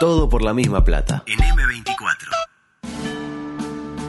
[0.00, 1.22] Todo por la misma plata.
[1.26, 2.28] En M24.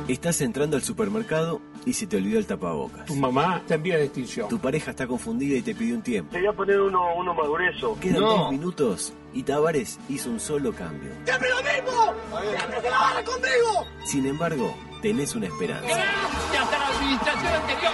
[0.07, 3.05] Estás entrando al supermercado y se te olvidó el tapabocas.
[3.05, 4.47] Tu mamá está en vía de extinción.
[4.49, 6.31] Tu pareja está confundida y te pidió un tiempo.
[6.31, 7.97] Te voy a poner uno, uno más grueso.
[7.99, 8.27] Quedan No.
[8.29, 11.11] dos minutos y Tavares hizo un solo cambio.
[11.25, 12.13] ¡Siempre lo mismo!
[12.57, 13.87] ¡Siempre se la barra conmigo!
[14.05, 15.87] Sin embargo, tenés una esperanza.
[15.87, 17.91] ¡Hasta la administración anterior!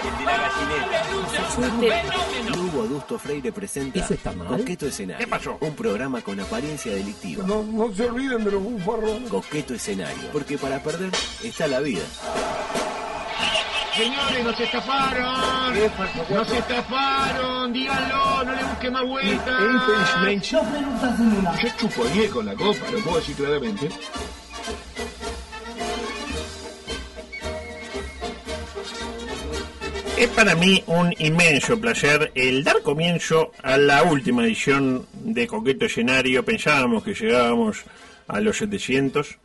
[2.58, 4.48] Hugo Adusto Freire presenta ¿Eso está mal?
[4.48, 5.26] Coqueto Escenario.
[5.26, 5.58] ¿Qué pasó?
[5.62, 7.46] Un programa con apariencia delictiva.
[7.48, 9.30] No, no se olviden de los bufarrones.
[9.30, 10.30] Coqueto Escenario.
[10.32, 11.12] Porque para perder
[11.44, 12.04] está la vida.
[13.96, 15.74] Señores, nos estafaron.
[16.30, 17.74] Nos estafaron.
[17.74, 20.52] Díganlo, no le busque más vueltas.
[20.52, 23.90] Yo chuponeé con la copa, lo puedo decir claramente.
[30.18, 35.86] Es para mí un inmenso placer el dar comienzo a la última edición de Coqueto
[35.86, 36.44] Escenario.
[36.44, 37.84] Pensábamos que llegábamos
[38.28, 39.38] a los 700,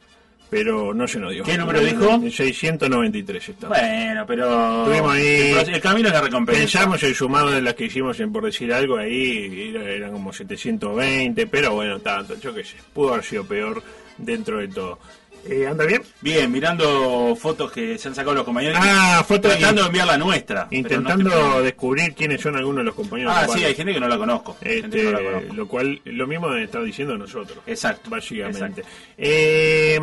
[0.48, 1.44] pero no se nos dio.
[1.44, 2.18] ¿Qué número dijo?
[2.30, 3.78] 693 estamos.
[3.78, 5.10] Bueno, pero.
[5.10, 6.60] Ahí- El, camino es la recompensa.
[6.62, 10.32] Pensamos el sumado de las que hicimos en por decir algo ahí, era- eran como
[10.32, 13.82] 720, pero bueno, tanto, yo qué sé, pudo haber sido peor
[14.16, 14.98] dentro de todo.
[15.44, 16.02] Eh, ¿Anda bien?
[16.20, 18.78] Bien, mirando fotos que se han sacado los compañeros.
[18.80, 20.68] Ah, fotos de enviar la nuestra.
[20.70, 23.32] no Intentando descubrir quiénes son algunos de los compañeros.
[23.36, 24.56] Ah, sí, hay gente que no la conozco.
[24.62, 25.54] gente que Este, no la conozco.
[25.54, 27.58] lo cual, lo mismo estar diciendo nosotros.
[27.66, 28.08] Exacto.
[28.10, 28.84] Básicamente.
[29.18, 29.98] Eh,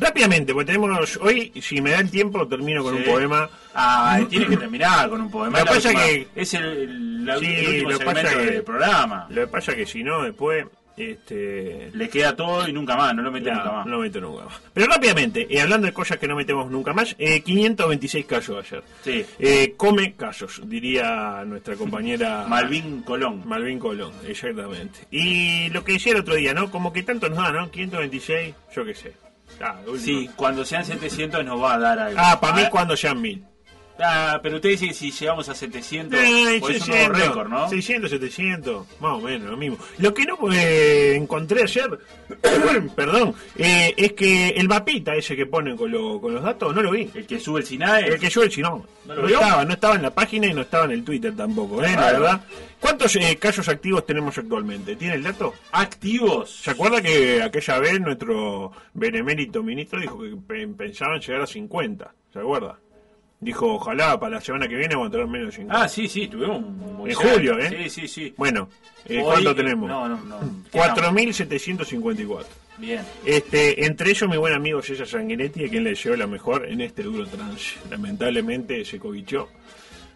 [0.00, 3.02] rápidamente, porque tenemos hoy, si me da el tiempo, termino con Sí.
[3.04, 3.48] un poema.
[3.74, 5.58] Ah, tiene que terminar con un poema.
[5.60, 8.44] Lo que pasa última- que- Es el, la- Sí, el último lo que pasa segmento
[8.46, 9.26] que- del programa.
[9.30, 10.66] Lo que pasa es que si no, después.
[10.96, 13.86] Este, Le queda todo y nunca más, no lo mete nunca más.
[13.86, 14.54] no meto nunca más.
[14.72, 18.82] Pero rápidamente, eh, hablando de cosas que no metemos nunca más, eh, 526 casos ayer.
[19.02, 19.26] Sí.
[19.38, 23.42] Eh, come casos, diría nuestra compañera Malvin Colón.
[23.44, 25.00] Malvin Colón, exactamente.
[25.10, 26.70] Y lo que decía el otro día, ¿no?
[26.70, 27.70] Como que tanto nos da, ¿no?
[27.70, 29.12] 526, yo qué sé.
[29.60, 29.80] Ah.
[29.98, 32.18] Sí, cuando sean 700 nos va a dar algo.
[32.22, 33.44] Ah, para mí cuando sean 1000.
[34.00, 37.18] Ah, pero usted dice que si llegamos a 700, Eh, pues es un nuevo 600,
[37.28, 37.68] récord, ¿no?
[37.68, 39.78] 600, 700, más o menos, lo mismo.
[39.98, 41.98] Lo que no eh, encontré ayer,
[42.96, 46.82] perdón, eh, es que el mapita ese que ponen con, lo- con los datos, no
[46.82, 47.08] lo vi.
[47.14, 48.08] El que sube el SINAE.
[48.08, 50.46] El que yo el si no, ¿No lo no estaba, no estaba en la página
[50.48, 51.92] y no estaba en el Twitter tampoco, ¿eh?
[51.94, 52.44] La verdad.
[52.80, 54.96] ¿Cuántos eh, casos activos tenemos actualmente?
[54.96, 55.54] ¿Tiene el dato?
[55.72, 56.50] activos.
[56.62, 62.12] ¿Se acuerda que aquella vez nuestro benemérito ministro dijo que pe- pensaban llegar a 50?
[62.32, 62.78] ¿Se acuerda?
[63.44, 65.82] Dijo, ojalá para la semana que viene vamos a tener menos de 50.
[65.82, 67.68] Ah, sí, sí, tuvimos un En julio, ¿eh?
[67.84, 68.34] Sí, sí, sí.
[68.38, 68.70] Bueno,
[69.04, 69.86] eh, Hoy- ¿cuánto tenemos?
[69.88, 70.40] No, no, no.
[70.72, 70.98] ¿Qué estamos?
[71.12, 72.44] 4.754.
[72.78, 73.02] Bien.
[73.26, 76.80] Este, entre ellos mi buen amigo César Sanguinetti, a quien le deseo la mejor en
[76.80, 77.74] este duro trance.
[77.90, 79.48] Lamentablemente se cobichó.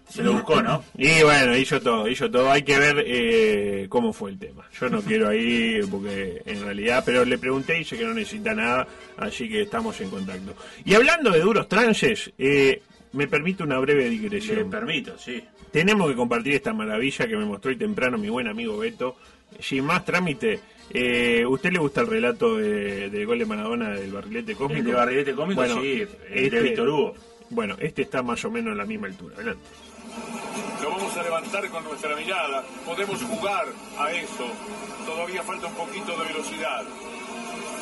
[0.08, 0.82] Se lo buscó, ¿no?
[0.96, 2.50] Y bueno, hizo todo, hizo todo.
[2.50, 4.64] Hay que ver eh, cómo fue el tema.
[4.80, 8.54] Yo no quiero ahí, porque en realidad, pero le pregunté y dice que no necesita
[8.54, 10.54] nada, así que estamos en contacto.
[10.86, 12.80] Y hablando de duros trances, eh,
[13.12, 14.70] me permite una breve digresión.
[14.70, 15.42] permito, sí.
[15.70, 19.16] Tenemos que compartir esta maravilla que me mostró hoy temprano mi buen amigo Beto.
[19.60, 20.60] Sin más trámite,
[20.90, 24.78] eh, ¿usted le gusta el relato de, del gol de Maradona del barrilete cósmico?
[24.80, 26.02] El de Barrilete Cómico, Bueno, sí.
[26.30, 27.14] El este- de Víctor Hugo.
[27.50, 29.34] Bueno, este está más o menos a la misma altura.
[29.36, 29.62] Adelante.
[30.82, 32.62] Lo vamos a levantar con nuestra mirada.
[32.84, 33.66] Podemos jugar
[33.98, 34.46] a eso.
[35.06, 36.84] Todavía falta un poquito de velocidad.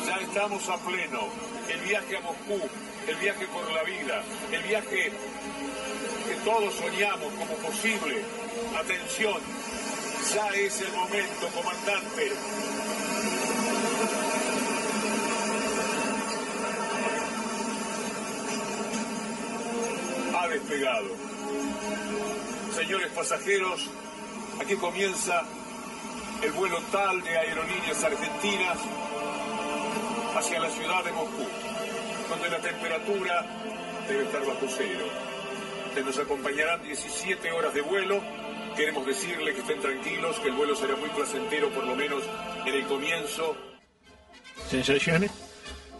[0.05, 1.19] Ya estamos a pleno.
[1.69, 2.59] El viaje a Moscú,
[3.07, 5.11] el viaje por la vida, el viaje
[6.25, 8.23] que todos soñamos como posible.
[8.77, 9.37] Atención,
[10.33, 12.31] ya es el momento, comandante.
[20.39, 21.07] Ha despegado.
[22.75, 23.89] Señores pasajeros,
[24.61, 25.43] aquí comienza
[26.41, 28.77] el vuelo tal de aerolíneas argentinas
[30.37, 31.47] hacia la ciudad de Moscú,
[32.29, 33.45] donde la temperatura
[34.07, 35.05] debe estar bajo cero.
[35.93, 38.21] Se nos acompañarán 17 horas de vuelo.
[38.75, 42.23] Queremos decirle que estén tranquilos, que el vuelo será muy placentero, por lo menos
[42.65, 43.57] en el comienzo.
[44.69, 45.31] ¿Sensaciones?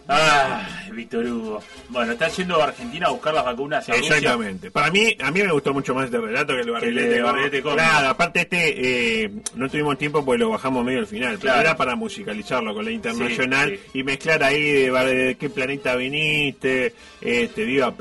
[0.08, 1.62] Ah, Víctor Hugo.
[1.90, 3.88] Bueno, está yendo a Argentina a buscar las vacunas.
[3.88, 4.72] Exactamente.
[4.72, 7.22] Para mí, a mí me gustó mucho más este relato que el barrilete.
[7.22, 7.76] barrilete con...
[7.76, 11.38] Nada, aparte este, eh, no tuvimos tiempo porque lo bajamos medio al final.
[11.38, 11.58] Claro.
[11.58, 17.64] Pero era para musicalizarlo con la internacional y mezclar ahí de, qué planeta viniste, este,
[17.64, 17.94] viva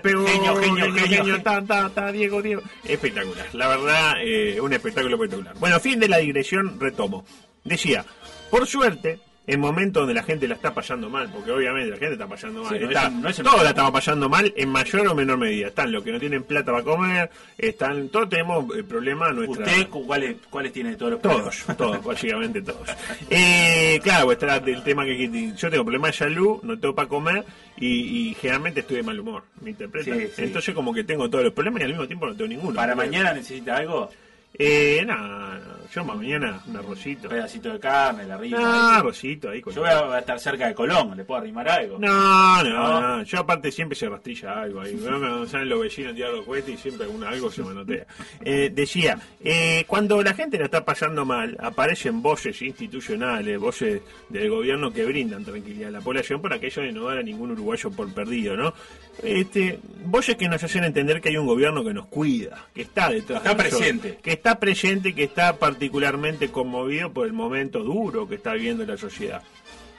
[0.00, 0.26] Perón.
[0.28, 2.12] Genio, genio, genio.
[2.12, 2.62] Diego, Diego.
[2.84, 3.46] Espectacular.
[3.54, 5.54] La verdad, eh, un espectáculo espectacular.
[5.58, 7.24] Bueno, fin de la digresión, retomo.
[7.64, 8.04] Decía,
[8.50, 12.12] por suerte, en momentos donde la gente la está pasando mal, porque obviamente la gente
[12.12, 12.72] está pasando mal.
[12.72, 15.14] Sí, no está- es- no es el- todos la estamos pasando mal en mayor o
[15.16, 15.66] menor medida.
[15.68, 19.64] Están los que no tienen plata para comer, están todos tenemos eh, problemas nuestra...
[19.66, 21.76] ¿Usted cu- cuáles, cuáles tiene de todos los Todos, problemas?
[21.76, 22.88] todos, básicamente todos.
[23.30, 27.08] Eh, claro, está el tema que, que yo tengo problemas de salud, no tengo para
[27.08, 27.44] comer
[27.78, 30.14] y, y generalmente estoy de mal humor, ¿me interpreta?
[30.14, 30.42] Sí, sí.
[30.42, 32.74] Entonces como que tengo todos los problemas y al mismo tiempo no tengo ninguno.
[32.76, 34.08] ¿Para mañana necesita algo?
[34.58, 37.28] Eh, no, no, yo para mañana un arrocito.
[37.28, 38.58] Un pedacito de carne, la rima.
[38.58, 39.74] No, arrocito ahí con...
[39.74, 41.98] Yo voy a, voy a estar cerca de Colón, ¿le puedo arrimar algo?
[41.98, 43.00] No, no, ¿No?
[43.00, 44.94] no, Yo aparte siempre se rastrilla algo ahí.
[44.96, 48.06] Cuando salen los vecinos tirar los cohetes y siempre alguna, algo se manotea.
[48.44, 54.50] Eh, decía, eh, cuando la gente la está pasando mal, aparecen voces institucionales, voces del
[54.50, 57.90] gobierno que brindan tranquilidad a la población por aquello de no dar a ningún uruguayo
[57.90, 58.74] por perdido, ¿no?
[59.22, 63.10] Este, voces que nos hacen entender que hay un gobierno que nos cuida, que está
[63.10, 63.38] detrás.
[63.38, 64.18] Está de nosotros, presente.
[64.22, 68.96] Que está presente, que está particularmente conmovido por el momento duro que está viviendo la
[68.96, 69.40] sociedad.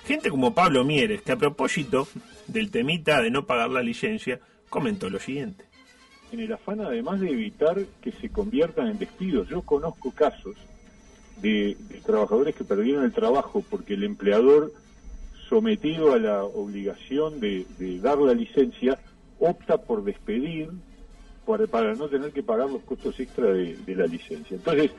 [0.06, 2.10] Gente como Pablo Mieres, que a propósito
[2.48, 5.64] del temita de no pagar la licencia, comentó lo siguiente.
[6.34, 9.48] en el afán además de evitar que se conviertan en despidos.
[9.48, 10.58] Yo conozco casos
[11.42, 14.74] de, trabajadores que perdieron el trabajo porque el empleador,
[15.48, 17.66] sometido a la obligación de
[18.02, 19.00] dar la licencia,
[19.40, 20.70] opta por despedir
[21.46, 24.56] para, para no tener que pagar los costos extra de, la licencia.
[24.56, 24.92] Entonces,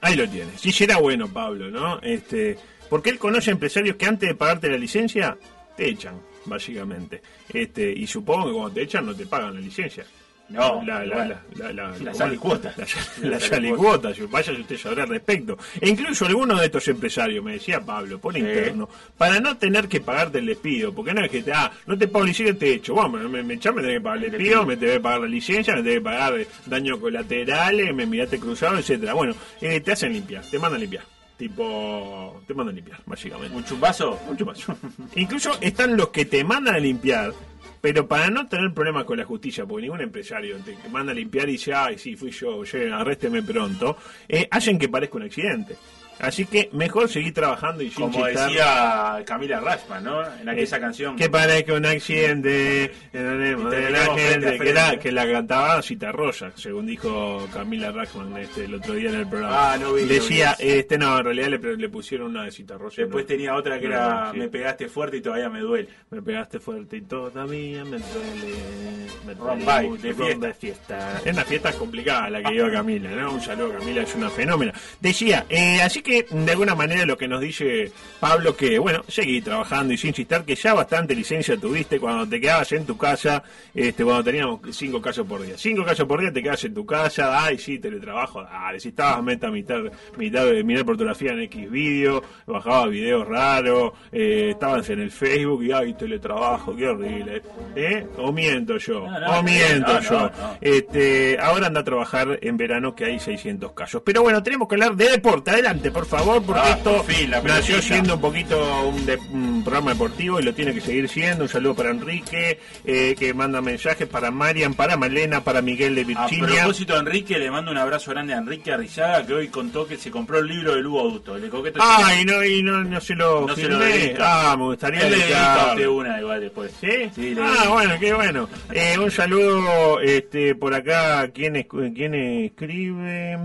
[0.00, 0.52] Ahí lo tiene.
[0.56, 2.00] Si será bueno, Pablo, ¿no?
[2.02, 2.56] Este,
[2.88, 5.36] porque él conoce empresarios que antes de pagarte la licencia,
[5.76, 7.20] te echan, básicamente.
[7.52, 10.06] Este, y supongo que cuando te echan no te pagan la licencia.
[10.48, 12.74] No, la, la, la, la, la, La salicuota.
[13.22, 14.12] La, salicuota.
[14.30, 15.58] vaya usted sabrá al respecto.
[15.80, 20.00] E incluso algunos de estos empresarios, me decía Pablo, por interno, para no tener que
[20.00, 22.94] pagarte el despido, porque no es que te, ah, no te pago licencia, te echo.
[22.94, 25.82] Bueno, me, me me tenés que pagar el despido, me que pagar la licencia, me
[25.82, 30.58] tenés que pagar daños colaterales, me miraste cruzado, etcétera Bueno, eh, te hacen limpiar, te
[30.58, 31.04] mandan limpiar.
[31.38, 33.56] Tipo, te mandan limpiar, básicamente.
[33.56, 34.18] ¿Un chumbazo?
[34.26, 34.58] Mucho más.
[35.14, 37.32] Incluso están los que te mandan a limpiar,
[37.80, 41.48] pero para no tener problemas con la justicia, porque ningún empresario te manda a limpiar
[41.48, 43.96] y dice, ay, sí, fui yo, oye, arrésteme pronto,
[44.28, 45.76] eh, hacen que parezca un accidente.
[46.20, 50.22] Así que mejor seguir trabajando y Como decía Camila Rashman, ¿no?
[50.40, 51.16] En aquella Eh, canción.
[51.16, 56.86] Que parezca un accidente de la gente, que, la, que la cantaba Cita Rosa, según
[56.86, 59.72] dijo Camila Rachman este, el otro día en el programa.
[59.74, 60.68] Ah, no vi, no Decía, vi.
[60.68, 63.02] este no, en realidad le, le pusieron una de Cita Rosa.
[63.02, 63.28] Después ¿no?
[63.28, 64.38] tenía otra que era sí.
[64.38, 65.88] Me pegaste fuerte y todavía me duele.
[66.10, 69.08] Me pegaste fuerte y todavía me duele.
[69.26, 70.46] Me Ron duele by, mucho, de fiesta.
[70.46, 71.20] de fiesta.
[71.24, 73.32] Es una fiesta complicada la que lleva Camila, ¿no?
[73.32, 74.72] Un saludo Camila, es una fenómena.
[75.00, 79.40] Decía, eh, así que de alguna manera lo que nos dice Pablo, que bueno, seguí
[79.40, 83.42] trabajando y sin chistar, que ya bastante licencia tuviste cuando te quedabas en tu casa,
[83.74, 85.56] este cuando teníamos cinco casos por día.
[85.58, 89.22] Cinco casos por día te quedas en tu casa, ay, sí, teletrabajo, dale, si estabas
[89.22, 89.80] meta mitad,
[90.16, 95.62] mitad de mirar fotografía en X video, bajabas videos raros, eh, estabas en el Facebook
[95.64, 97.42] y ay, teletrabajo, qué horrible.
[97.76, 98.06] ¿Eh?
[98.16, 100.30] O miento yo, No, no, o miento no, yo.
[100.60, 104.02] Este, ahora anda a trabajar en verano que hay 600 casos.
[104.04, 105.50] Pero bueno, tenemos que hablar de deporte.
[105.50, 109.16] Adelante, por favor, porque Ah, esto por fin, la nació siendo un poquito un, de-
[109.16, 111.42] un programa deportivo y lo tiene que seguir siendo.
[111.42, 116.02] Un saludo para Enrique, eh, que manda mensajes para Marian, para Malena, para Miguel de
[116.02, 116.58] A Virginia.
[116.60, 119.96] propósito de Enrique, le mando un abrazo grande a Enrique Arrizaga, que hoy contó que
[119.96, 121.36] se compró el libro de Lugo Auto.
[121.36, 123.78] Le coqueto Ay, no, y no, no se lo No se lo
[124.20, 126.72] ah, me gustaría Él le a usted una igual después.
[126.80, 127.10] ¿Sí?
[127.40, 128.48] Ah, bueno, qué bueno.
[128.72, 131.28] Eh, un saludo este, por acá.
[131.34, 133.38] ¿Quién, es- ¿Quién escribe?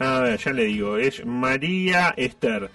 [0.00, 0.96] A ver, ya le digo.
[0.96, 2.70] Es María Esther.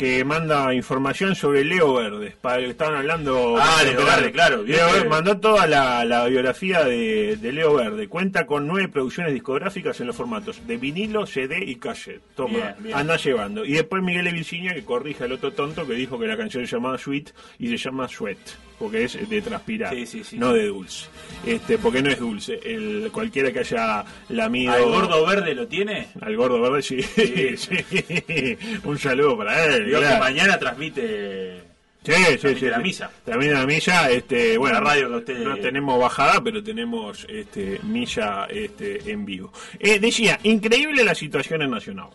[0.00, 2.34] Que manda información sobre Leo Verdes.
[2.40, 3.58] Para lo que estaban hablando.
[3.60, 8.08] Ah, Leo Verde, claro, Leo Verde mandó toda la, la biografía de, de Leo Verde.
[8.08, 12.22] Cuenta con nueve producciones discográficas en los formatos de vinilo, CD y cassette.
[12.34, 12.96] Toma, Bien, bien.
[12.96, 13.62] anda llevando.
[13.62, 16.66] Y después Miguel de Virginia que corrige al otro tonto que dijo que la canción
[16.66, 18.38] se llamaba Sweet y se llama Sweat.
[18.78, 21.06] Porque es de transpirar, Sí, sí, sí, no de dulce.
[21.44, 22.58] Este, porque no es dulce.
[22.64, 24.72] El, cualquiera que haya lamido.
[24.72, 26.06] ¿Al gordo verde lo tiene?
[26.22, 27.02] Al gordo verde, sí.
[27.02, 27.58] Sí.
[27.58, 28.56] sí.
[28.84, 29.89] Un saludo para él.
[29.98, 31.62] Que mañana transmite.
[32.02, 32.66] Sí, sí, Transmite sí.
[32.66, 33.10] la misa.
[33.26, 37.78] También la milla, este, bueno, La radio que usted- no tenemos bajada, pero tenemos este,
[37.82, 39.52] milla este, en vivo.
[39.78, 42.08] Eh, decía, increíble la situación en Nacional.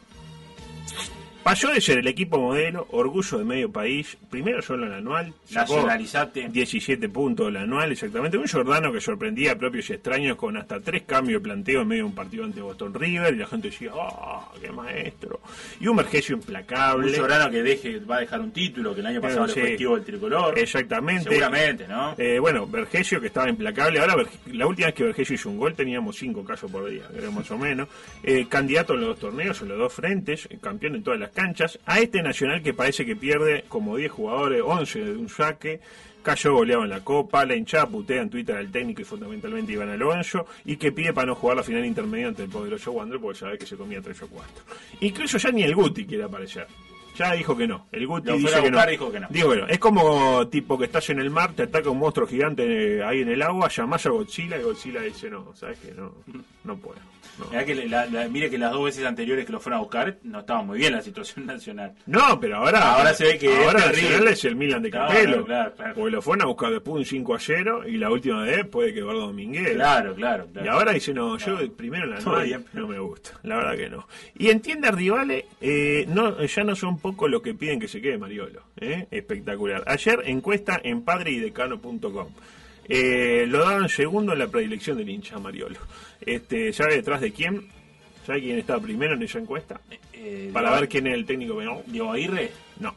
[1.46, 5.32] Pasó de ser el equipo modelo, orgullo de medio país, primero solo en el anual,
[5.46, 6.50] sacó Nacionalizate.
[6.50, 8.36] 17 puntos el anual, exactamente.
[8.36, 11.88] Un Jordano que sorprendía a propios y extraños con hasta tres cambios de planteo en
[11.88, 15.40] medio de un partido ante Boston River y la gente decía, ¡ah, qué maestro!
[15.80, 17.10] Y un Vergesio implacable.
[17.10, 19.62] Un Sobrano que deje, va a dejar un título, que el año pasado Sí.
[19.62, 20.58] le fue el tricolor.
[20.58, 21.30] Exactamente.
[21.30, 22.16] Seguramente, ¿no?
[22.18, 24.00] Eh, bueno, Vergesio que estaba implacable.
[24.00, 24.16] Ahora,
[24.52, 27.52] la última vez que Vergesio hizo un gol teníamos cinco casos por día, creo más
[27.52, 27.88] o menos.
[28.24, 31.35] Eh, candidato en los dos torneos, en los dos frentes, eh, campeón en todas las
[31.36, 35.82] canchas a este Nacional que parece que pierde como 10 jugadores, 11 de un saque,
[36.24, 39.89] cayó goleado en la Copa, la hinchada putea en Twitter al técnico y fundamentalmente Iván
[39.89, 43.39] Alonso, y que pide para no jugar la final intermedia ante el poderoso Wander porque
[43.39, 44.54] sabe que se comía 3 o 4.
[45.01, 46.68] Incluso ya ni el Guti quiere aparecer.
[47.15, 47.88] Ya dijo que no.
[47.92, 48.86] El Guti dice que no.
[48.86, 49.27] dijo que no.
[49.30, 49.68] Digo que no.
[49.68, 53.30] Es como tipo que estás en el mar, te ataca un monstruo gigante ahí en
[53.30, 56.13] el agua, llamás a Godzilla y Godzilla dice no, sabes que no,
[56.63, 57.00] no puedo.
[57.38, 57.46] No.
[57.50, 60.18] Mirá que la- la- mire que las dos veces anteriores que lo fueron a buscar
[60.24, 61.94] no estaba muy bien la situación nacional.
[62.06, 64.01] No, pero ahora, Ahora se ve que es ahora terrible.
[64.10, 65.46] Nacional es el Milan de Claro, Capello.
[65.46, 65.94] claro, claro.
[65.96, 68.94] Porque lo fueron a buscar después un 5 a 0 y la última vez puede
[68.94, 69.74] que Eduardo Domínguez.
[69.74, 70.48] Claro, claro.
[70.54, 70.65] claro.
[70.65, 72.38] Y ahora dice, no, yo primero la no,
[72.74, 74.08] no me gusta, la verdad que no.
[74.38, 78.18] Y entiende Rivale, eh, no, ya no son poco lo que piden que se quede
[78.18, 78.62] Mariolo.
[78.77, 79.08] ¿eh?
[79.12, 79.84] Espectacular.
[79.88, 82.27] Ayer encuesta en padreidecano.com.
[82.88, 85.80] Eh, lo daban segundo en la predilección del hincha Mariolo.
[86.22, 87.68] Este, ¿Sabe detrás de quién?
[88.25, 89.80] ¿Sabe quién está primero en esa encuesta?
[90.13, 91.84] Eh, Para Diego- ver quién es el técnico penal.
[91.88, 92.51] Diego Aguirre.
[92.80, 92.96] No.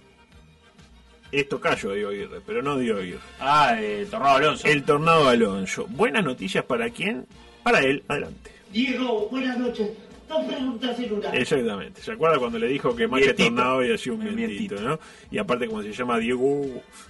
[1.31, 3.19] Esto callo Diego Aguirre, pero no Diego Aguirre.
[3.41, 4.67] Ah, eh, Tornado Alonso.
[4.69, 5.87] El Tornado Alonso.
[5.89, 7.27] Buenas noticias para quién?
[7.63, 8.03] Para él.
[8.09, 8.51] Adelante.
[8.73, 9.91] Diego, buenas noches.
[10.29, 11.31] Dos preguntas en una.
[11.31, 12.03] Exactamente.
[12.03, 13.49] ¿Se acuerda cuando le dijo que más que Vientito.
[13.49, 14.75] tornado había sido un vientito.
[14.81, 14.99] ¿no?
[15.31, 16.67] Y aparte, como se llama Diego,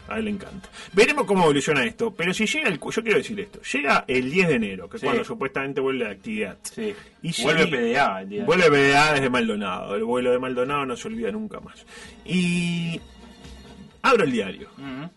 [0.08, 0.68] a él le encanta.
[0.92, 2.14] Veremos cómo evoluciona esto.
[2.14, 2.78] Pero si llega el.
[2.78, 3.60] cu- Yo quiero decir esto.
[3.72, 5.06] Llega el 10 de enero, que es Sí.
[5.06, 6.58] cuando supuestamente vuelve la actividad.
[6.62, 6.94] Sí.
[7.22, 8.44] Y si- Vuelve PDA el día.
[8.44, 9.94] Vuelve PDA desde Maldonado.
[9.96, 11.84] El vuelo de Maldonado no se olvida nunca más.
[12.24, 13.00] Y.
[14.08, 14.68] Abro el diario.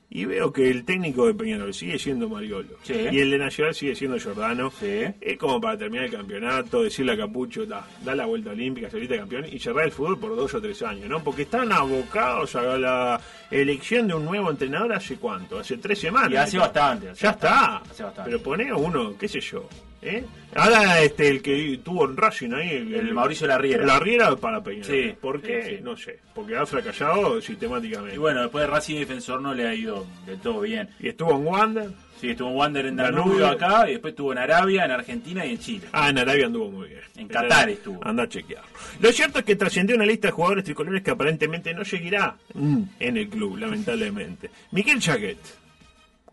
[0.09, 2.77] Y veo que el técnico de Peñarol sigue siendo Mariolo.
[2.83, 2.93] Sí.
[3.11, 4.69] Y el de Nacional sigue siendo Giordano.
[4.77, 5.05] Sí.
[5.21, 9.17] Es como para terminar el campeonato, decirle a Capucho, da, da la vuelta olímpica, salirte
[9.17, 11.23] campeón y cerrar el fútbol por dos o tres años, ¿no?
[11.23, 16.31] Porque están abocados a la elección de un nuevo entrenador hace cuánto, hace tres semanas.
[16.31, 17.09] Y hace bastante.
[17.09, 17.77] hace Ya bastante, está.
[17.77, 18.31] Hace bastante.
[18.31, 19.69] Pero pone uno, qué sé yo.
[20.01, 20.25] ¿Eh?
[20.55, 23.85] Ahora este, el que tuvo en Racing ahí, el, El Mauricio Larriera.
[23.85, 24.85] Larriera para Peñarol.
[24.85, 25.63] Sí, ¿Por qué?
[25.63, 25.81] sí, sí.
[25.81, 26.19] No sé.
[26.35, 28.15] Porque ha fracasado sistemáticamente.
[28.15, 30.89] Y bueno, después de Racing Defensor no le ha ido del todo bien.
[30.99, 31.89] Y estuvo en Wander.
[32.19, 33.47] Sí, estuvo en Wander en Danubio.
[33.47, 35.87] Acá, y después estuvo en Arabia, en Argentina y en Chile.
[35.91, 37.01] Ah, en Arabia anduvo muy bien.
[37.17, 37.99] En Qatar estuvo.
[38.05, 38.69] Anda a chequearlo.
[38.99, 42.81] Lo cierto es que trascendió una lista de jugadores tricolores que aparentemente no seguirá mm,
[42.99, 44.51] en el club, lamentablemente.
[44.71, 45.39] Miguel Chaguet.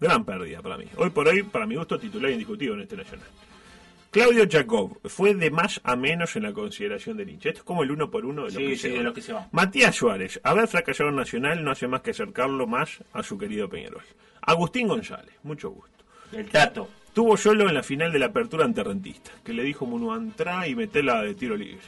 [0.01, 0.85] Gran pérdida para mí.
[0.97, 3.27] Hoy por hoy, para mi gusto, titular indiscutido en este nacional.
[4.11, 7.51] Claudio Jacob fue de más a menos en la consideración del hincha.
[7.51, 9.05] Esto es como el uno por uno de los Sí, que sí, se de van.
[9.05, 9.49] los que se van.
[9.53, 13.69] Matías Suárez, haber fracasado en Nacional no hace más que acercarlo más a su querido
[13.69, 14.03] Peñarol.
[14.43, 16.05] Agustín González, mucho gusto.
[16.33, 16.89] El Tato.
[17.13, 20.67] Tuvo solo en la final de la apertura ante Rentista, que le dijo Munu entrá
[20.69, 21.81] y metela de tiro libre.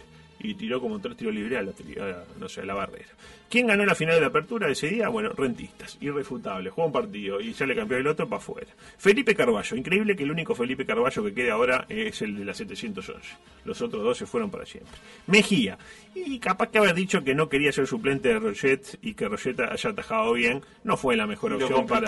[0.42, 2.74] Y tiró como tres tiros libres a la, tri- a la- no sé, a la
[2.74, 3.08] barrera.
[3.50, 5.08] ¿Quién ganó la final de la apertura ese día?
[5.08, 8.68] Bueno, Rentistas, irrefutable, jugó un partido y sale campeón el otro para afuera.
[8.96, 12.54] Felipe Carballo, increíble que el único Felipe Carballo que quede ahora es el de la
[12.54, 13.28] 711.
[13.64, 14.92] Los otros dos se fueron para siempre.
[15.26, 15.76] Mejía,
[16.14, 19.58] y capaz que haber dicho que no quería ser suplente de Roget y que Roget
[19.60, 22.06] haya atajado bien, no fue la mejor opción para,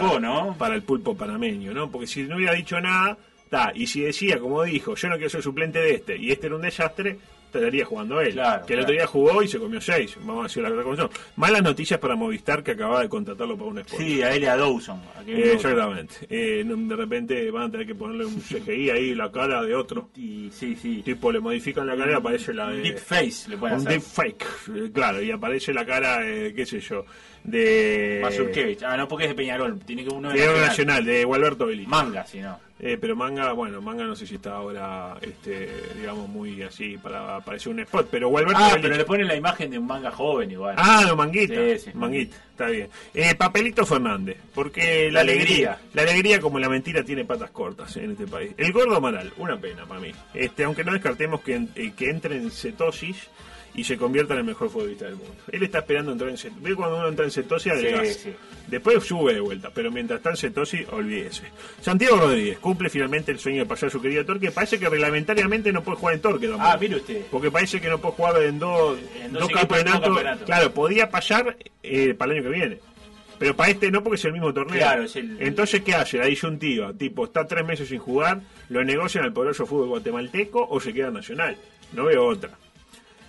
[0.57, 1.91] para el pulpo panameño, ¿no?
[1.91, 3.19] Porque si no hubiera dicho nada,
[3.51, 6.47] ta, y si decía, como dijo, yo no quiero ser suplente de este, y este
[6.47, 7.19] era un desastre,
[7.59, 8.33] estaría jugando él.
[8.33, 8.83] Claro, que el claro.
[8.83, 11.11] otro día jugó y se comió seis, vamos a decir la verdad como son.
[11.37, 14.03] Malas noticias para Movistar que acaba de contratarlo para un sport.
[14.03, 15.01] Sí, a él y a Dawson.
[15.17, 16.15] a Eh, exactamente.
[16.29, 20.11] Eh, de repente van a tener que ponerle un CGI ahí, la cara de otro.
[20.17, 21.03] Y sí, sí.
[21.03, 22.83] Tipo, le modifican la cara y aparece la de...
[22.83, 24.01] Deep face le pueden un hacer.
[24.01, 27.05] deep fake, eh, claro, y aparece la cara, eh, qué sé yo,
[27.45, 28.21] de...
[28.23, 28.83] Mazurkevich.
[28.83, 29.79] Ah, no, porque es de Peñarol.
[29.81, 30.69] Tiene que uno de de Nacional.
[30.69, 31.87] Nacional, de Gualberto Belli.
[31.87, 32.59] Manga, si no.
[32.85, 37.39] Eh, pero manga, bueno, manga no sé si está ahora, este, digamos, muy así para
[37.39, 38.09] parecer un spot.
[38.11, 40.75] Pero Gualberto Ah, pero le ponen la imagen de un manga joven igual.
[40.77, 41.55] Ah, no, manguita.
[41.55, 41.91] Sí, sí.
[41.95, 42.89] manguita, está bien.
[43.15, 45.79] Eh, Papelito Fernández, porque la, La alegría.
[45.95, 48.51] La alegría, como la mentira, tiene patas cortas en este país.
[48.57, 50.11] El gordo Amaral, una pena para mí.
[50.35, 53.29] Este, aunque no descartemos que, en- eh, que entre en cetosis
[53.75, 55.33] y se convierta en el mejor futbolista del mundo.
[55.51, 56.63] Él está esperando entrar en cetosis.
[56.63, 58.05] Ve cuando uno entra en cetosis, adelgaza.
[58.13, 58.33] sí.
[58.69, 61.45] Después sube de vuelta, pero mientras está en cetosis, olvídese.
[61.81, 64.51] Santiago Rodríguez cumple finalmente el sueño de pasar a su querido Torque.
[64.51, 66.69] Parece que reglamentariamente no puede jugar en Torque tampoco.
[66.71, 67.23] Ah, mire usted.
[67.31, 70.19] Porque parece que no puede jugar en dos, En dos campeonatos.
[70.45, 72.79] Claro, podía pasar eh, para el año que viene.
[73.39, 74.77] Pero para este no, porque es el mismo torneo.
[74.79, 76.17] Claro, es el- Entonces, ¿qué hace?
[76.19, 76.93] La disyuntiva.
[76.93, 81.11] Tipo, está tres meses sin jugar, lo negocian al poderoso fútbol guatemalteco o se queda
[81.11, 81.57] nacional.
[81.93, 82.51] No veo otra.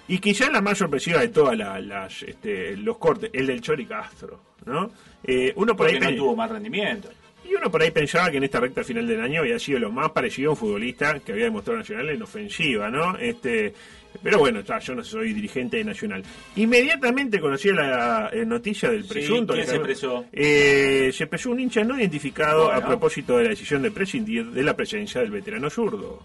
[0.07, 3.85] Y quizás la más sorpresiva de todas la- las, este, los cortes, el del Chori
[3.85, 4.41] Castro.
[4.65, 4.91] ¿no?
[5.23, 7.09] Eh, uno por Porque ahí no tuvo más rendimiento.
[7.49, 9.91] y uno por ahí pensaba que en esta recta final del año había sido lo
[9.91, 13.17] más parecido a un futbolista que había demostrado Nacional en ofensiva, ¿no?
[13.17, 13.73] Este,
[14.21, 16.23] pero bueno, ya, yo no soy dirigente de Nacional.
[16.55, 19.53] Inmediatamente conocí la eh, noticia del Sí, presunto.
[19.53, 20.25] ¿quién se presó?
[20.31, 22.79] Eh, se presó un hincha no identificado Bueno.
[22.79, 26.23] a propósito de la decisión de prescindir de la presencia del veterano zurdo.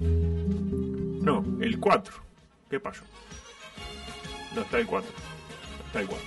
[0.00, 2.14] No, el 4.
[2.72, 3.02] ¿Qué pasó?
[4.54, 5.10] No está el 4.
[5.88, 6.26] está el 4.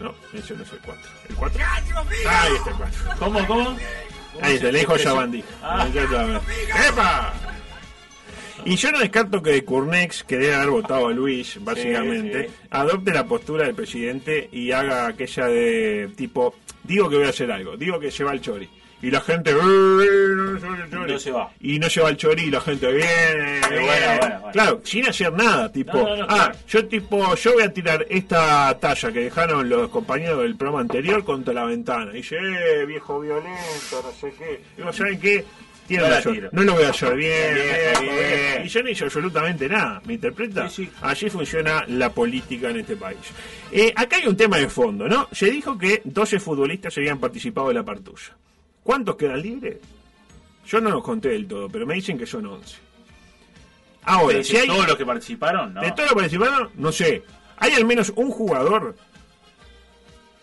[0.00, 1.10] No, ese no es el 4.
[1.28, 1.62] ¿El 4?
[2.26, 3.00] Ahí está el 4.
[3.18, 3.76] ¿Cómo, cómo?
[4.40, 5.44] Ahí está, le dijo Yabandí.
[5.62, 5.86] Ah.
[6.88, 7.34] ¡Epa!
[8.64, 12.54] Y yo no descarto que Curnex, que debe haber votado a Luis, básicamente, sí.
[12.70, 16.54] adopte la postura del presidente y haga aquella de tipo,
[16.84, 18.66] digo que voy a hacer algo, digo que lleva el chori.
[19.02, 21.12] Y la gente, "Eh, no el chori".
[21.12, 21.50] No se va.
[21.60, 24.42] Y no lleva el chori y la gente, viene, bueno, bueno, bueno.
[24.52, 26.54] Claro, sin hacer nada, tipo, No, no, no, ah, claro.
[26.68, 31.24] yo tipo, yo voy a tirar esta talla que dejaron los compañeros del programa anterior
[31.24, 32.12] contra la ventana.
[32.12, 34.60] Y dice, eh, viejo violento, no sé qué.
[34.76, 35.44] Digo, ¿saben qué?
[35.88, 36.48] No la tiro.
[36.52, 37.66] No lo voy a hacer bien, Bien,
[38.00, 38.14] bien.
[38.16, 38.62] bien.
[38.64, 40.00] Y yo no hice absolutamente nada.
[40.06, 40.66] ¿Me interpreta?
[40.68, 40.90] Sí, sí.
[41.02, 43.18] Allí funciona la política en este país.
[43.70, 45.28] Eh, acá hay un tema de fondo, ¿no?
[45.32, 48.34] Se dijo que 12 futbolistas habían participado de la partulla.
[48.82, 49.78] ¿Cuántos quedan libres?
[50.66, 52.76] Yo no los conté del todo, pero me dicen que son 11.
[54.04, 54.66] Ahora, ¿De si hay...
[54.66, 55.74] todos los que participaron?
[55.74, 55.80] No.
[55.80, 57.22] De todos los participantes, no sé.
[57.58, 58.96] Hay al menos un jugador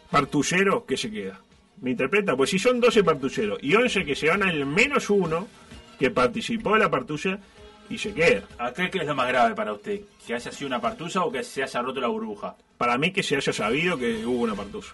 [0.09, 1.39] partullero que se queda.
[1.81, 2.35] ¿Me interpreta?
[2.35, 5.47] Pues si son 12 partulleros y 11 que se van al menos uno
[5.97, 7.39] que participó de la partulla
[7.89, 8.43] y se queda.
[8.57, 10.01] ¿Acá qué es lo más grave para usted?
[10.25, 12.55] ¿Que haya sido una partusa o que se haya roto la burbuja?
[12.77, 14.93] Para mí que se haya sabido que hubo una partulla.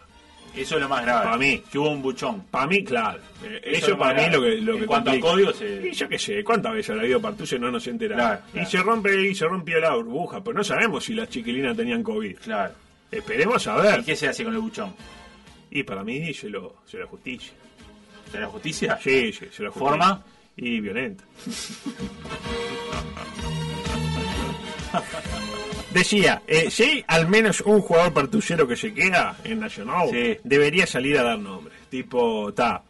[0.55, 1.23] Eso es lo más grave.
[1.25, 1.63] Para mí.
[1.71, 2.41] Que hubo un buchón.
[2.51, 3.19] Para mí, claro.
[3.43, 5.31] Eh, Eso Eso, es lo para mí lo que, lo En que cuanto a complica.
[5.33, 8.25] código, se- Y yo qué sé, ¿cuántas veces habido partulla y no nos enteramos?
[8.25, 8.67] Claro, claro.
[8.67, 12.03] Y se rompe y se rompió la burbuja, pero no sabemos si las chiquilinas tenían
[12.03, 12.37] COVID.
[12.37, 12.73] Claro.
[13.11, 13.99] Esperemos a ver.
[13.99, 14.93] ¿Y qué se hace con el buchón?
[15.71, 17.51] Y para mí se lo, se la justicia.
[18.31, 18.97] ¿De la justicia?
[19.01, 19.89] Sí, sí, se la justicia.
[19.89, 20.23] ¿Forma?
[20.57, 21.23] Y violenta.
[25.95, 30.37] Decía, eh, si hay al menos un jugador partullero que se queda en Nacional, Sí.
[30.43, 31.77] debería salir a dar nombres.
[31.89, 32.83] Tipo, ta.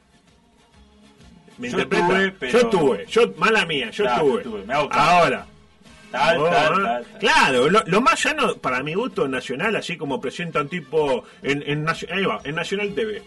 [1.60, 2.08] ¿Me Yo interpreta?
[2.08, 4.42] tuve, pero- Yo tuve, yo, mala mía, yo Claro, tuve.
[4.44, 4.74] tuve, me.
[4.74, 5.46] Ahora,
[6.12, 7.06] Tal, Oh, tal, tal.
[7.20, 11.84] Claro, lo, lo más llano para mi gusto nacional, así como presentan tipo en, en,
[11.86, 13.22] Nacio- ahí va, en Nacional TV.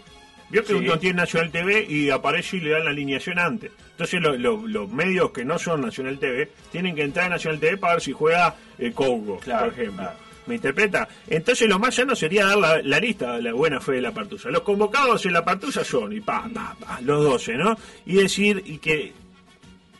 [0.49, 0.79] Vio que Sí.
[0.79, 3.71] uno tiene Nacional TV y aparece y le dan la alineación antes.
[3.91, 7.59] Entonces lo- lo- los medios que no son Nacional TV tienen que entrar a Nacional
[7.59, 10.03] TV para ver si juega eh, Congo, Claro, por ejemplo.
[10.03, 10.17] claro.
[10.47, 11.07] ¿Me interpreta?
[11.27, 14.11] Entonces lo más llano sería dar la, la lista de la buena fe de la
[14.11, 14.49] partusa.
[14.49, 17.77] Los convocados en la partusa son, y pa, pa, pa, los 12, ¿no?
[18.07, 19.13] Y decir y que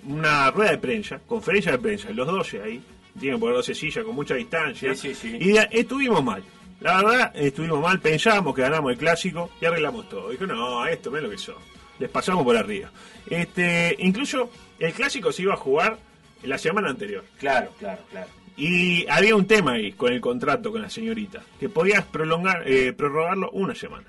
[0.07, 2.81] una rueda de prensa, conferencia de prensa, los 12 ahí,
[3.19, 4.95] tienen poner 12 sillas con mucha distancia.
[4.95, 5.37] Sí, sí, sí.
[5.39, 6.41] Y de- estuvimos mal.
[6.81, 10.29] La verdad, estuvimos mal, pensábamos que ganamos el clásico y arreglamos todo.
[10.29, 11.55] Dijo, no, esto es lo que son.
[11.99, 12.89] Les pasamos por arriba.
[13.29, 15.97] Este, incluso el clásico se iba a jugar
[16.43, 17.25] la semana anterior.
[17.37, 18.27] Claro, claro, claro.
[18.55, 22.93] Y había un tema ahí con el contrato con la señorita, que podías prolongar, eh,
[22.93, 24.05] prorrogarlo una semana.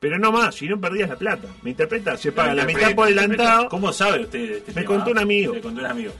[0.00, 1.46] Pero no más, si no perdías la plata.
[1.62, 2.16] ¿Me interpreta?
[2.16, 3.68] Se paga la mitad por adelantado.
[3.68, 4.86] ¿Cómo sabe usted este Me tema?
[4.86, 5.54] contó un amigo.
[5.54, 6.12] Me contó un amigo.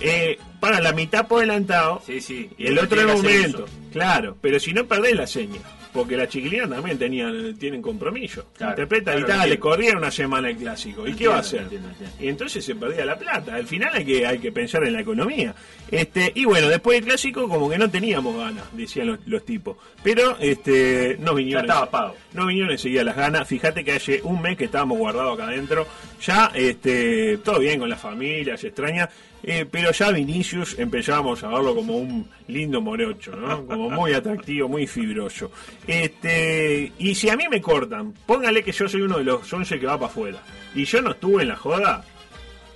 [0.00, 2.50] Eh, la mitad por adelantado Sí, sí.
[2.58, 3.66] y el otro en el momento.
[3.92, 5.60] Claro, pero si no perdés la seña.
[5.92, 8.46] Porque las chiquilinas también tenían, tienen compromiso.
[8.56, 11.04] Claro, Interpreta claro, y tal, le corría una semana el clásico.
[11.04, 11.62] ¿Y qué va a hacer?
[11.62, 12.16] Entiendo, entiendo.
[12.20, 13.56] Y entonces se perdía la plata.
[13.56, 15.52] Al final hay que, hay que pensar en la economía.
[15.90, 19.78] Este, y bueno, después del clásico como que no teníamos ganas, decían los, los tipos.
[20.04, 21.66] Pero este, no vinieron.
[21.66, 22.16] Ya estaba pago.
[22.34, 23.48] No vinieron enseguida las ganas.
[23.48, 25.88] Fíjate que hace un mes que estábamos guardados acá adentro.
[26.24, 29.10] Ya este, todo bien con la familia, se extraña.
[29.42, 33.66] Eh, pero ya Vinicius empezábamos a verlo como un lindo morocho, ¿no?
[33.66, 35.50] Como muy atractivo, muy fibroso.
[35.86, 39.78] Este, y si a mí me cortan, póngale que yo soy uno de los 11
[39.80, 40.38] que va para afuera.
[40.74, 42.04] Y yo no estuve en la joda,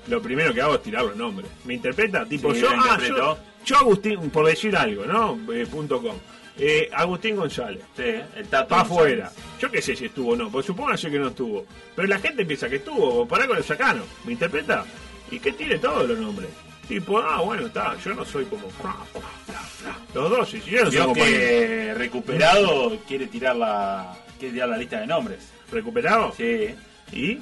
[0.08, 1.50] lo primero que hago es tirar los nombres.
[1.64, 2.24] ¿Me interpreta?
[2.24, 5.38] Tipo, Sí, yo, ah, yo, yo Agustín, por decir algo, ¿no?
[5.52, 6.16] Eh, punto com.
[6.56, 7.82] Eh, Agustín González.
[7.96, 8.02] Sí,
[8.36, 8.74] el tato.
[8.74, 9.30] Afuera.
[9.60, 11.66] Yo qué sé si estuvo o no, porque supóngase que no estuvo.
[11.96, 14.04] Pero la gente piensa que estuvo, pará con el sacano.
[14.24, 14.84] ¿Me interpreta?
[15.34, 16.48] Y que tire todos los nombres.
[16.86, 18.68] Tipo, ah, bueno, está, yo no soy como.
[20.14, 21.38] Los dos, soy Vio compañero.
[21.38, 25.52] que recuperado quiere tirar la quiere tirar la lista de nombres.
[25.72, 26.32] ¿Recuperado?
[26.36, 26.74] Sí.
[27.12, 27.38] ¿Y?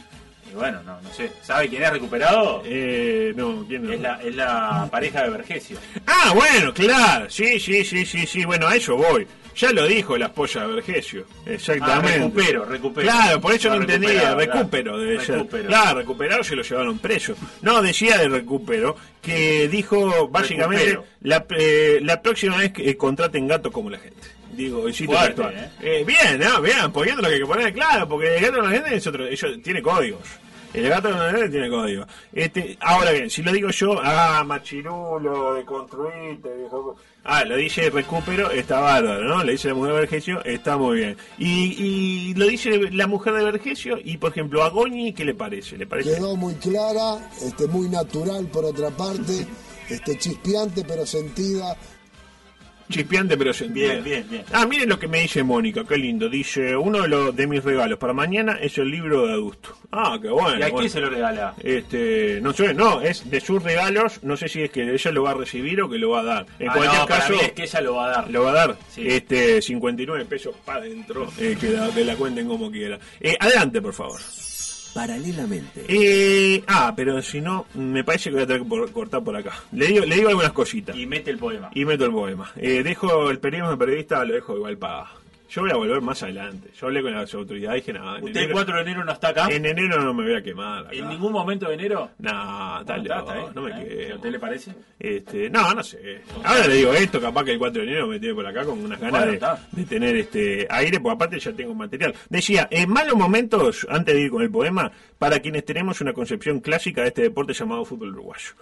[0.52, 1.30] Y bueno, no, no sé.
[1.42, 2.62] ¿Sabe quién es recuperado?
[2.66, 3.92] Eh, no, ¿quién no?
[3.92, 5.78] Es la, es la pareja de Vergesio.
[6.06, 7.30] Ah, bueno, claro.
[7.30, 8.44] Sí, sí, sí, sí, sí.
[8.44, 9.26] Bueno, a eso voy.
[9.56, 11.26] Ya lo dijo la esposa de Vergesio.
[11.46, 12.10] Exactamente.
[12.10, 13.08] Ah, recupero, recupero.
[13.08, 14.34] Claro, por eso no, No, entendía.
[14.34, 15.36] Recupero debe ser.
[15.36, 15.68] Recupero.
[15.68, 17.34] Claro, recuperado se lo llevaron preso.
[17.62, 23.72] No, decía de recupero que dijo básicamente la, eh, la próxima vez que contraten gato
[23.72, 24.20] como la gente.
[24.52, 25.42] Digo, y cito Fuerte.
[25.42, 25.70] ¿eh?
[25.80, 26.60] Eh, bien, ¿no?
[26.60, 29.06] Bien, poniendo lo que hay que poner, claro, porque el gato como la gente es
[29.06, 30.20] otro, ellos, tiene códigos.
[30.74, 32.06] El gato de la tiene código.
[32.32, 36.96] Este, ahora bien, si lo digo yo, ah, machirulo, deconstruiste, viejo.
[37.24, 39.44] Ah, lo dice recupero, está bárbaro, ¿no?
[39.44, 41.16] Le dice la mujer de Vergesio, está muy bien.
[41.36, 41.74] Y,
[42.30, 45.76] y lo dice la mujer de Vergesio, y por ejemplo, a Goñi, ¿qué le parece?
[45.76, 46.14] ¿Le parece?
[46.14, 49.46] Quedó muy clara, este, muy natural por otra parte,
[49.90, 51.76] este, chispeante pero sentida.
[52.90, 53.52] Chispeante pero.
[53.68, 54.44] Bien, bien, bien.
[54.52, 56.28] Ah, miren lo que me dice Mónica, qué lindo.
[56.28, 59.76] Dice, uno de, los, de mis regalos para mañana es el libro de Adusto.
[59.90, 60.50] Ah, qué bueno.
[60.58, 60.76] ¿Y a bueno.
[60.78, 61.54] quién se lo regala?
[61.62, 65.22] Este, no sé, no, es de sus regalos, no sé si es que ella lo
[65.24, 66.46] va a recibir o que lo va a dar.
[66.58, 68.30] En Ah, cualquier no, para caso, mí es que ella lo va a dar.
[68.30, 68.76] lo va a dar.
[68.90, 69.06] Sí.
[69.06, 72.98] Este, 59 pesos para adentro, eh, que, la, que la cuenten como quiera.
[73.20, 74.20] Eh, adelante, por favor.
[74.94, 75.84] Paralelamente.
[75.88, 79.34] Eh, ah, pero si no, me parece que voy a tener que por- cortar por
[79.36, 79.52] acá.
[79.72, 80.96] Le digo, le digo algunas cositas.
[80.96, 81.70] Y mete el poema.
[81.74, 82.50] Y meto el poema.
[82.56, 85.06] Eh, dejo el periodismo de periodista, lo dejo igual para.
[85.54, 86.70] Yo voy a volver más adelante.
[86.80, 88.16] Yo hablé con las autoridades y dije nada.
[88.16, 89.48] en ¿Usted el enero- 4 de enero no está acá?
[89.50, 90.86] En enero no me voy a quemar.
[90.86, 90.96] acá.
[90.96, 92.08] ¿En ningún momento de enero?
[92.16, 94.12] Bueno, está, está bien, no me quedo.
[94.12, 94.74] ¿A usted le parece?
[94.98, 96.22] Este, no, no sé.
[96.42, 98.82] Ahora le digo esto, capaz que el 4 de enero me tiene por acá con
[98.82, 102.14] unas ganas Bueno, de, tener este aire, porque aparte ya tengo material.
[102.30, 106.60] Decía, en malos momentos, antes de ir con el poema, para quienes tenemos una concepción
[106.60, 108.52] clásica de este deporte llamado fútbol uruguayo.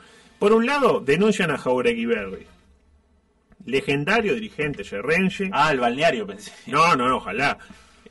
[0.40, 2.46] Por un lado, denuncian a Jauregui Berri,
[3.66, 5.50] legendario dirigente serrense.
[5.52, 6.52] Ah, el balneario pensé.
[6.66, 7.58] No, no, no, ojalá.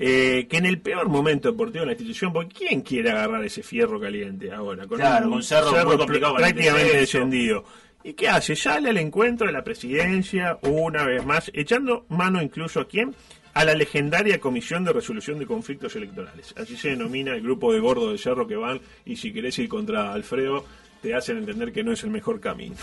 [0.02, 3.64] Eh, que en el peor momento deportivo de la institución, porque ¿quién quiere agarrar ese
[3.64, 4.88] fierro caliente ahora?
[4.88, 7.66] Con Claro, con Cerro muy complicado prácticamente descendido.
[8.02, 8.56] ¿Y qué hace?
[8.56, 13.14] Sale al encuentro de la presidencia una vez más, echando mano incluso a quién?
[13.54, 16.54] A la legendaria Comisión de Resolución de Conflictos Electorales.
[16.56, 19.68] Así se denomina el grupo de gordos de cerro que van y si querés ir
[19.68, 20.64] contra Alfredo
[21.02, 22.76] te hacen entender que no es el mejor camino.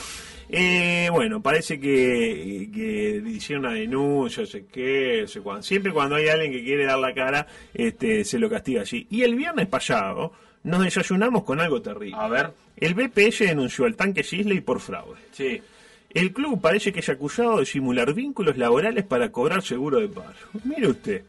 [0.48, 5.62] Eh, bueno, parece que, que hicieron una denuncia, no sé qué, sé cuándo.
[5.62, 9.06] Siempre cuando hay alguien que quiere dar la cara, este, se lo castiga así.
[9.10, 12.16] Y el viernes pasado nos desayunamos con algo terrible.
[12.18, 12.52] A ver.
[12.76, 15.18] El BPS denunció al tanque Sisley por fraude.
[15.32, 15.62] Sí.
[16.10, 20.32] El club parece que es acusado de simular vínculos laborales para cobrar seguro de paro.
[20.64, 21.24] Mire usted,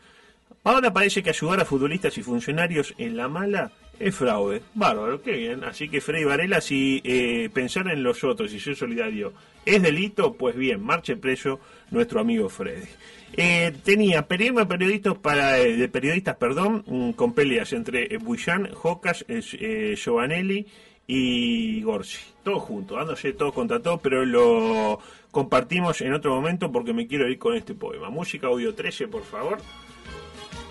[0.64, 4.62] ahora parece que ayudar a futbolistas y funcionarios en la mala es fraude.
[4.74, 5.64] Bárbaro, qué bien.
[5.64, 9.34] Así que Freddy Varela, si eh, pensar en los otros y ser solidario
[9.66, 11.60] es delito, pues bien, marche preso
[11.92, 12.88] nuestro amigo Freddy.
[13.34, 20.66] Eh, tenía periodistas, para, eh, de periodistas perdón, mm, con peleas entre Bullán, Jocas, Giovanelli
[21.06, 22.20] y Gorsi.
[22.44, 25.00] Todos juntos, dándose todos contra todos, pero lo
[25.32, 28.10] compartimos en otro momento porque me quiero ir con este poema.
[28.10, 29.58] Música audio 13, por favor,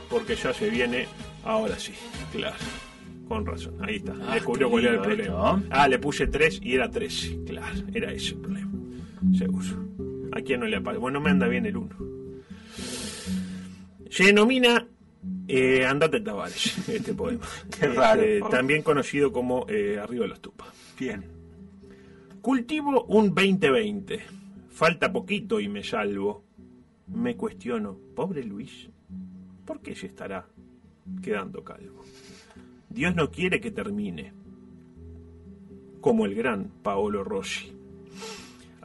[0.09, 1.07] porque ya se viene
[1.45, 1.93] ahora sí,
[2.33, 2.57] claro.
[3.29, 4.15] Con razón, ahí está.
[4.27, 5.57] Ah, Descubrió cuál era el problema.
[5.59, 7.45] esto, Ah, le puse 3 y era 13.
[7.45, 8.71] Claro, era ese el problema.
[9.37, 9.67] Seguro.
[10.33, 11.01] ¿A quién no le aparece?
[11.01, 11.97] Bueno, me anda bien el 1.
[14.11, 14.87] Se denomina
[15.49, 17.45] eh, Andate Tavares, este poema.
[17.81, 18.23] Qué raro.
[18.23, 20.69] Este, también conocido como eh, Arriba de los Tupas.
[20.99, 21.25] Bien.
[22.41, 24.21] Cultivo un 2020.
[24.71, 26.45] Falta poquito y me salvo.
[27.09, 28.89] Me cuestiono, pobre Luis,
[29.65, 30.45] ¿por qué se estará
[31.23, 32.05] quedando calvo?
[32.97, 34.33] Dios no quiere que termine
[36.01, 37.71] como el gran Paolo Rossi.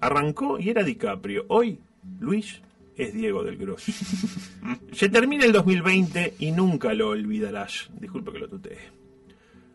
[0.02, 1.45] Arrancó y era DiCaprio.
[1.47, 1.80] Hoy,
[2.19, 2.62] Luis
[2.97, 3.93] es Diego del Grossi.
[4.91, 7.89] Se termina el 2020 y nunca lo olvidarás.
[8.02, 8.80] Disculpe que lo tutee.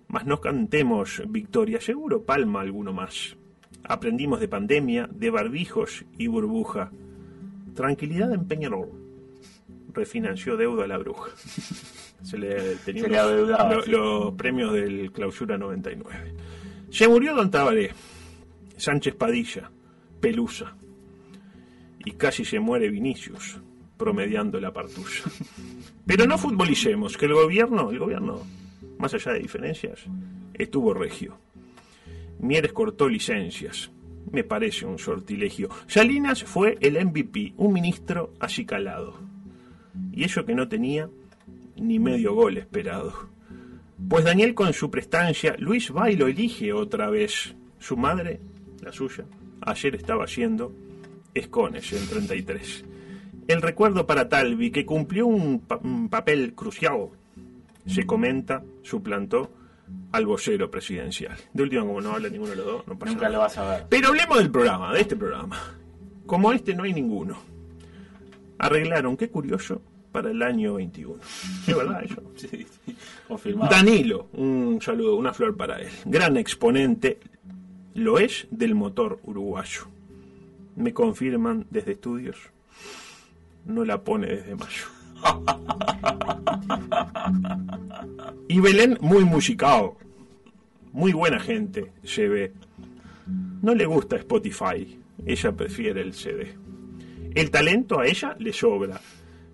[0.08, 3.38] Mas no cantemos victoria, seguro palma alguno más.
[3.84, 6.90] Aprendimos de pandemia, de barbijos y burbuja.
[7.74, 8.90] Tranquilidad en Peñarol.
[9.94, 11.30] Refinanció deuda a la bruja.
[12.22, 16.34] Se le tenía Se le los, los premios del Clausura 99.
[16.90, 17.90] Se murió Don Tabaré,
[18.76, 19.70] Sánchez Padilla,
[20.20, 20.76] Pelusa.
[22.04, 23.58] Y casi se muere Vinicius,
[23.96, 25.28] promediando la partusa.
[26.06, 28.42] Pero no futbolicemos, que el gobierno, el gobierno,
[28.98, 30.04] más allá de diferencias,
[30.54, 31.38] estuvo regio.
[32.38, 33.90] Mieres cortó licencias.
[34.30, 35.68] Me parece un sortilegio.
[35.86, 39.18] Salinas fue el MVP, un ministro acicalado.
[40.12, 41.08] Y eso que no tenía
[41.76, 43.12] ni medio gol esperado.
[44.08, 47.54] Pues Daniel con su prestancia, Luis va y lo elige otra vez.
[47.78, 48.40] Su madre,
[48.82, 49.24] la suya,
[49.62, 50.72] ayer estaba haciendo
[51.34, 52.84] escones en 33.
[53.48, 57.08] El recuerdo para Talvi, que cumplió un, pa- un papel crucial,
[57.86, 59.50] se comenta, suplantó
[60.12, 61.36] al vocero presidencial.
[61.52, 63.34] De último, como no habla ninguno de los dos, no pasa Nunca nada.
[63.36, 63.86] lo vas a ver.
[63.88, 65.56] Pero hablemos del programa, de este programa.
[66.26, 67.36] Como este no hay ninguno.
[68.58, 69.82] Arreglaron, qué curioso,
[70.16, 71.14] para el año 21.
[71.66, 72.22] Es verdad eso.
[72.36, 72.96] Sí, sí,
[73.28, 73.70] confirmado.
[73.70, 75.90] Danilo, un saludo, una flor para él.
[76.06, 77.18] Gran exponente,
[77.92, 79.82] lo es del motor uruguayo.
[80.74, 82.38] Me confirman desde estudios.
[83.66, 84.86] No la pone desde mayo.
[88.48, 89.90] Y Belén, muy musical.
[90.92, 92.52] Muy buena gente, se ve.
[93.60, 96.54] No le gusta Spotify, ella prefiere el CD.
[97.34, 99.00] El talento a ella le sobra.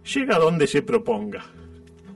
[0.04, 1.44] Llega donde se proponga.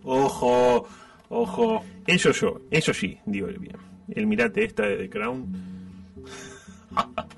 [0.03, 0.87] Ojo,
[1.29, 1.85] ojo.
[2.07, 3.77] Eso yo, eso sí, digo el bien.
[4.09, 5.77] El mirate esta de The Crown.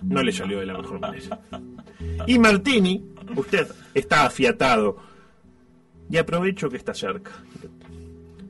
[0.03, 1.41] No le salió de la mejor manera.
[2.27, 4.99] Y Martini, usted está afiatado.
[6.11, 7.33] Y aprovecho que está cerca.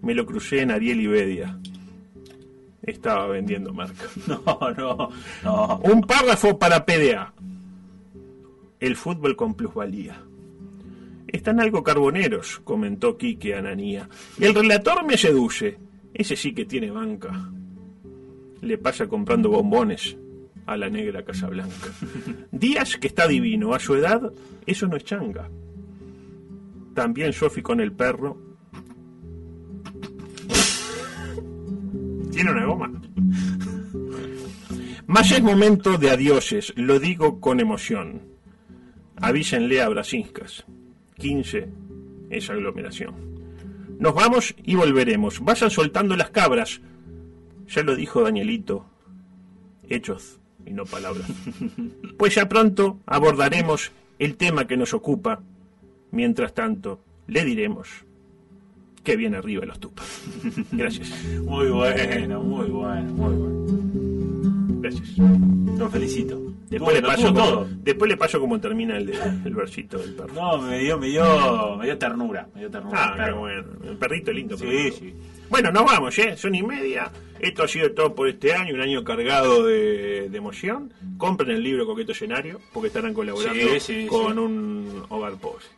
[0.02, 1.58] Me lo crucé en Ariel Ibedia.
[2.82, 4.04] Estaba vendiendo marca.
[4.26, 5.11] No, no,
[5.44, 5.78] no.
[5.84, 7.32] Un párrafo para PDA.
[8.80, 10.22] El fútbol con plusvalía.
[11.28, 14.08] Están algo carboneros, comentó Quique Ananía.
[14.38, 15.78] Y el relator me seduce.
[16.14, 17.50] Ese sí que tiene banca.
[18.62, 20.16] Le pasa comprando bombones
[20.66, 21.92] a la negra Casablanca.
[22.50, 23.74] Díaz que está divino.
[23.74, 24.32] A su edad,
[24.66, 25.48] eso no es changa.
[26.94, 28.36] También Sofi con el perro.
[32.32, 32.90] Tiene una goma.
[35.06, 38.22] Más es momento de adioses, lo digo con emoción.
[39.16, 40.64] Avísenle a Brasinskas.
[41.18, 41.68] 15
[42.31, 43.14] es aglomeración.
[43.98, 45.40] Nos vamos y volveremos.
[45.40, 46.81] Vayan soltando las cabras.
[47.68, 48.87] Ya lo dijo Danielito.
[49.88, 51.28] Hechos y no palabras.
[52.18, 55.40] Pues ya pronto abordaremos el tema que nos ocupa.
[56.11, 58.04] Mientras tanto, le diremos
[59.04, 60.24] que viene arriba los tupas.
[60.72, 61.12] Gracias.
[61.44, 63.67] Muy bueno, muy bueno, muy bueno.
[64.96, 65.18] Gracias.
[65.79, 66.40] Lo felicito.
[66.68, 67.68] Después le, paso todo.
[67.83, 69.09] después le paso cómo termina el,
[69.44, 70.35] el versito del perro.
[70.35, 73.05] No, me dio, me dio, me dio ternura, me dio ternura.
[73.05, 73.38] Ah, perro.
[73.40, 73.64] bueno.
[73.88, 74.57] El perrito lindo.
[74.59, 74.96] Sí, perrito.
[74.98, 75.14] sí.
[75.48, 76.37] Bueno, nos vamos, ¿eh?
[76.37, 77.11] Son y media.
[77.40, 80.92] Esto ha sido todo por este año, un año cargado de, de emoción.
[81.16, 84.38] Compren el libro Coqueto Escenario, porque estarán colaborando Sí, sí, con sí.
[84.40, 85.03] un.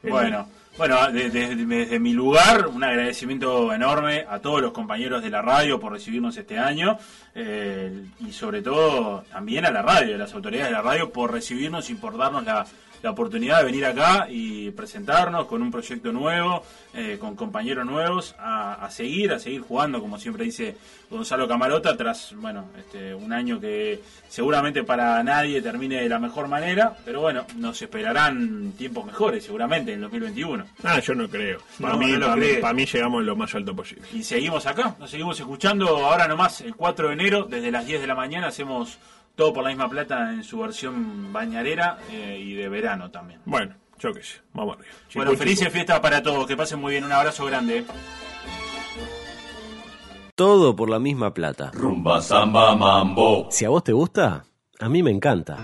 [0.02, 5.30] El- Bueno, bueno, de- desde mi lugar, un agradecimiento enorme a todos los compañeros de
[5.30, 6.96] la radio por recibirnos este año
[7.34, 11.32] eh, y sobre todo también a la radio, a las autoridades de la radio por
[11.32, 12.66] recibirnos y por darnos la,
[13.02, 16.62] la oportunidad de venir acá y presentarnos con un proyecto nuevo,
[16.94, 20.76] eh, con compañeros nuevos, a, a seguir, a seguir jugando, como siempre dice
[21.10, 26.48] Gonzalo Camarota, tras bueno este, un año que seguramente para nadie termine de la mejor
[26.48, 30.64] manera, pero bueno, nos esperarán tiempos mejores seguramente en el 2021.
[30.84, 31.60] Ah, yo no creo.
[31.80, 34.02] Para, No, mí, no lo para, mí, para mí llegamos lo más alto posible.
[34.12, 38.00] Y seguimos acá, nos seguimos escuchando ahora nomás el 4 de enero, desde las 10
[38.00, 38.98] de la mañana hacemos
[39.40, 43.40] todo por la misma plata en su versión bañarera eh, y de verano también.
[43.46, 44.42] Bueno, yo qué sé.
[44.52, 44.94] Vamos arriba.
[45.14, 47.86] Bueno, felices fiestas para todos, que pasen muy bien, un abrazo grande.
[50.34, 51.70] Todo por la misma plata.
[51.72, 53.48] Rumba, samba, mambo.
[53.50, 54.44] Si a vos te gusta,
[54.78, 55.56] a mí me encanta.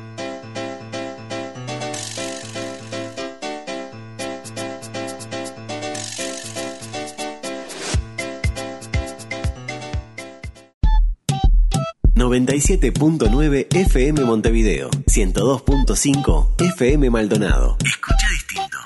[12.37, 14.91] ...97.9 FM Montevideo...
[15.07, 17.79] ...102.5 FM Maldonado.
[17.83, 18.77] Escucha distinto.